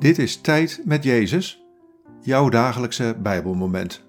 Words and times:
Dit 0.00 0.18
is 0.18 0.40
Tijd 0.40 0.82
met 0.84 1.04
Jezus, 1.04 1.64
jouw 2.20 2.48
dagelijkse 2.48 3.16
Bijbelmoment. 3.22 4.04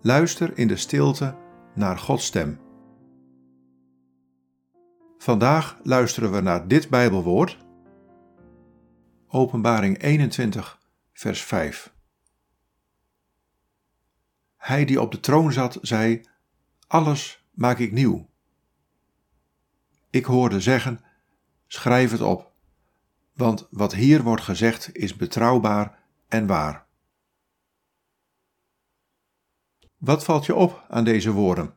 Luister 0.00 0.58
in 0.58 0.68
de 0.68 0.76
stilte 0.76 1.36
naar 1.74 1.98
Gods 1.98 2.24
stem. 2.26 2.60
Vandaag 5.18 5.78
luisteren 5.82 6.32
we 6.32 6.40
naar 6.40 6.68
dit 6.68 6.88
Bijbelwoord. 6.88 7.58
Openbaring 9.28 10.02
21, 10.02 10.78
vers 11.12 11.42
5. 11.42 11.94
Hij 14.56 14.84
die 14.84 15.00
op 15.00 15.12
de 15.12 15.20
troon 15.20 15.52
zat, 15.52 15.78
zei: 15.82 16.20
Alles 16.86 17.48
maak 17.54 17.78
ik 17.78 17.92
nieuw. 17.92 18.28
Ik 20.10 20.24
hoorde 20.24 20.60
zeggen: 20.60 21.00
Schrijf 21.66 22.10
het 22.10 22.20
op 22.20 22.56
want 23.38 23.66
wat 23.70 23.94
hier 23.94 24.22
wordt 24.22 24.42
gezegd 24.42 24.94
is 24.94 25.16
betrouwbaar 25.16 25.98
en 26.28 26.46
waar. 26.46 26.86
Wat 29.96 30.24
valt 30.24 30.46
je 30.46 30.54
op 30.54 30.84
aan 30.88 31.04
deze 31.04 31.32
woorden? 31.32 31.74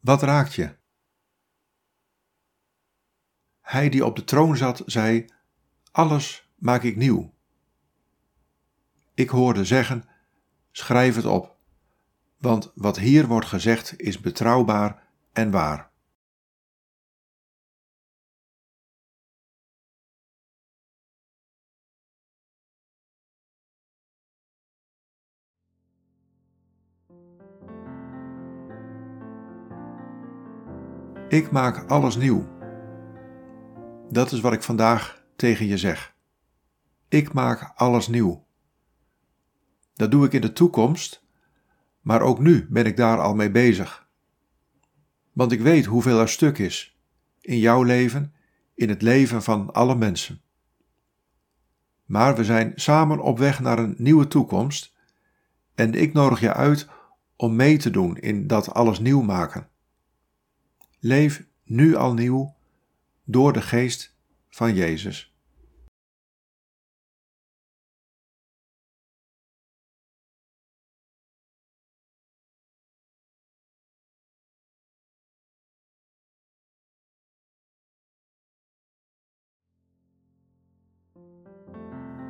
Wat 0.00 0.22
raakt 0.22 0.54
je? 0.54 0.76
Hij 3.60 3.88
die 3.88 4.04
op 4.04 4.16
de 4.16 4.24
troon 4.24 4.56
zat, 4.56 4.82
zei: 4.86 5.26
Alles 5.92 6.50
maak 6.54 6.82
ik 6.82 6.96
nieuw. 6.96 7.34
Ik 9.14 9.28
hoorde 9.28 9.64
zeggen: 9.64 10.04
Schrijf 10.70 11.14
het 11.14 11.26
op, 11.26 11.56
want 12.38 12.72
wat 12.74 12.98
hier 12.98 13.26
wordt 13.26 13.46
gezegd 13.46 14.00
is 14.00 14.20
betrouwbaar 14.20 15.08
en 15.32 15.50
waar. 15.50 15.90
Ik 31.28 31.50
maak 31.50 31.90
alles 31.90 32.16
nieuw. 32.16 32.46
Dat 34.10 34.32
is 34.32 34.40
wat 34.40 34.52
ik 34.52 34.62
vandaag 34.62 35.22
tegen 35.36 35.66
je 35.66 35.78
zeg. 35.78 36.14
Ik 37.08 37.32
maak 37.32 37.72
alles 37.74 38.08
nieuw. 38.08 38.46
Dat 39.94 40.10
doe 40.10 40.26
ik 40.26 40.32
in 40.32 40.40
de 40.40 40.52
toekomst, 40.52 41.24
maar 42.00 42.20
ook 42.20 42.38
nu 42.38 42.66
ben 42.70 42.86
ik 42.86 42.96
daar 42.96 43.20
al 43.20 43.34
mee 43.34 43.50
bezig. 43.50 44.08
Want 45.32 45.52
ik 45.52 45.60
weet 45.60 45.84
hoeveel 45.84 46.20
er 46.20 46.28
stuk 46.28 46.58
is 46.58 46.98
in 47.40 47.58
jouw 47.58 47.82
leven, 47.82 48.34
in 48.74 48.88
het 48.88 49.02
leven 49.02 49.42
van 49.42 49.72
alle 49.72 49.96
mensen. 49.96 50.40
Maar 52.04 52.36
we 52.36 52.44
zijn 52.44 52.72
samen 52.74 53.20
op 53.20 53.38
weg 53.38 53.60
naar 53.60 53.78
een 53.78 53.94
nieuwe 53.98 54.28
toekomst 54.28 54.96
en 55.74 55.94
ik 55.94 56.12
nodig 56.12 56.40
je 56.40 56.52
uit 56.52 56.88
om 57.36 57.56
mee 57.56 57.76
te 57.76 57.90
doen 57.90 58.16
in 58.16 58.46
dat 58.46 58.74
alles 58.74 58.98
nieuw 58.98 59.22
maken. 59.22 59.68
Leef 60.98 61.46
nu 61.64 61.94
al 61.94 62.14
nieuw 62.14 62.54
door 63.24 63.52
de 63.52 63.62
geest 63.62 64.16
van 64.48 64.74
Jezus. 64.74 65.34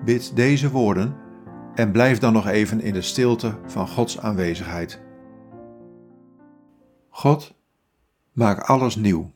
Bid 0.04 0.36
deze 0.36 0.70
woorden 0.70 1.25
en 1.76 1.92
blijf 1.92 2.18
dan 2.18 2.32
nog 2.32 2.46
even 2.46 2.80
in 2.80 2.92
de 2.92 3.02
stilte 3.02 3.54
van 3.66 3.88
Gods 3.88 4.18
aanwezigheid. 4.18 5.00
God, 7.08 7.54
Maak 8.36 8.60
alles 8.60 8.96
nieuw. 8.96 9.35